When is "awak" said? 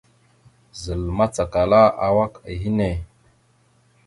2.07-2.33